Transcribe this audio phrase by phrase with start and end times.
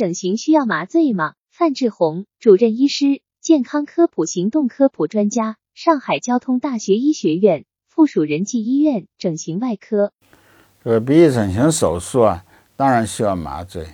[0.00, 1.34] 整形需要麻醉吗？
[1.50, 10.14] 范志红，主任医师，健康科普行动科普专家，上海交通大学医学院附属仁济医院整形外科。
[10.82, 12.42] 这个鼻翼整形手术啊，
[12.76, 13.86] 当然需要麻醉。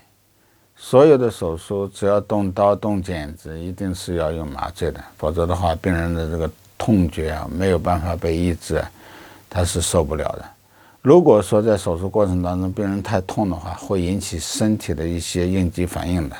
[0.76, 6.48] 所有的手术只要动刀动剪子，一定是要用麻醉的，否则的话，病人的这个
[6.78, 8.80] 痛觉啊没有办法被抑制，
[9.50, 10.48] 他是受不了的。
[11.06, 16.36] 如果说在手术过程当中病人太痛的话，会引起身体的一些应激反应来，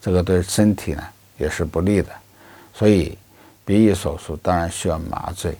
[0.00, 1.04] 这个对身体呢
[1.36, 2.08] 也是不利的。
[2.72, 3.18] 所以
[3.66, 5.54] 鼻翼手术当然需要麻醉，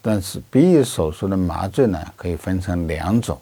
[0.00, 3.36] 但是鼻翼手术的麻醉呢可以分成两种，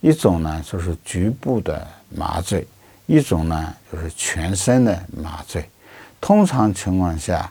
[0.00, 2.64] 一种呢就是局部的麻醉，
[3.06, 5.68] 一种呢就是全身的麻醉。
[6.20, 7.50] 通常情况下。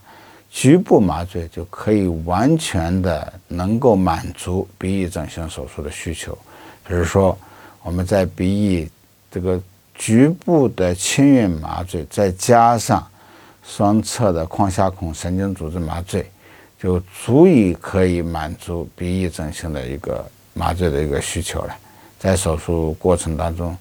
[0.54, 6.38] 局部麻醉就可以完全的能够满足鼻翼整形手术的需求，
[6.88, 7.36] 比如说
[7.82, 8.88] 我们在鼻翼
[9.32, 9.60] 这个
[9.96, 13.06] 局部的轻运麻醉，再加上
[13.64, 16.30] 双侧的眶下孔神经组织麻醉，
[16.80, 21.76] 就足以可以满足鼻翼整形的一个麻醉的一个需求了。
[22.20, 23.76] 在手术过程当中，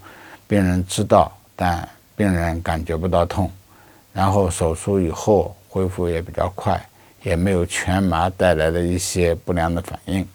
[0.48, 3.50] 病人知道，但病人感觉不到痛，
[4.10, 5.54] 然后手术以后。
[5.72, 6.78] 恢复也比较快，
[7.22, 10.28] 也没有全麻带来的一些不良的反应。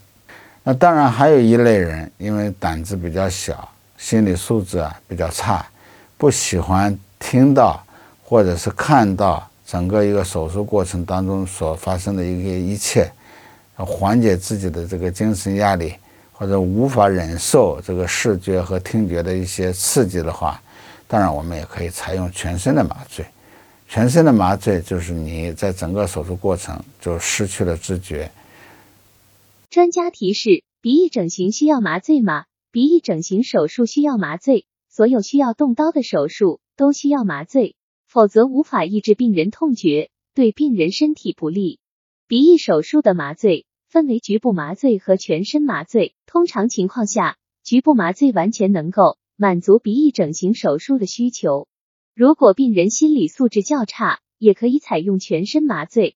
[0.63, 5.63] 那当然还有一类人，因为胆子比较小，心理素质啊比较差，
[6.17, 7.79] 不喜欢听到
[8.23, 13.07] 或者是看到整个一个手术过程当中所发生的一个一切，
[13.75, 15.93] 缓解自己的这个精神压力，
[16.33, 20.59] 或者无法忍受这个视觉和听觉的一些刺激的话，
[21.07, 23.23] 当然我们也可以采用全身的麻醉。
[23.89, 28.31] 全身的麻醉就是你在整个手术过程就失去了知觉。
[29.69, 32.45] 专家提示：鼻翼整形需要麻醉吗？
[32.71, 37.75] 鼻翼整形手术需要麻醉，所有需要动刀的手术都需要麻醉，
[38.07, 41.79] 否则无法抑制病人痛觉，对病人身体不利。
[42.27, 51.67] 鼻翼手术的麻醉分为局部麻醉和全身麻醉，通常情况下，局部麻醉完全能够满足鼻翼整形手术的需求。
[52.17, 56.15] 如果病人心理素质较差，也可以采用全身麻醉。